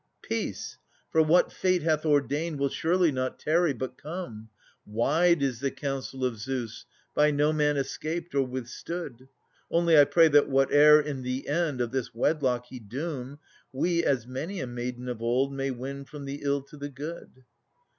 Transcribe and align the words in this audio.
Peace 0.23 0.79
!/ 0.23 0.79
for 1.11 1.21
what 1.21 1.51
Fate 1.51 1.83
hath 1.83 2.07
ordained 2.07 2.57
will 2.57 2.69
surely 2.69 3.11
not 3.11 3.37
tarry 3.37 3.71
biit 3.71 3.97
come; 3.99 4.49
Wide 4.83 5.43
is 5.43 5.59
the 5.59 5.69
counsel 5.69 6.25
of 6.25 6.39
Zeus,\by 6.39 7.29
no 7.29 7.53
man 7.53 7.75
escapedf 7.75 8.33
or 8.33 8.41
withstood: 8.41 9.27
Only 9.69 9.99
I 9.99 10.05
pray 10.05 10.27
that 10.29 10.47
whate'er, 10.49 10.99
in 10.99 11.21
the 11.21 11.47
end, 11.47 11.81
of 11.81 11.91
this 11.91 12.15
wedlock/he 12.15 12.79
doom, 12.79 13.37
/ 13.57 13.71
We, 13.81 14.03
as 14.03 14.25
many 14.25 14.59
a 14.59 14.65
maiden 14.65 15.07
of 15.07 15.21
old/may 15.21 15.69
win 15.69 16.05
from 16.05 16.25
the 16.25 16.39
ill 16.41 16.63
to 16.63 16.77
the 16.77 16.89
good. 16.89 17.43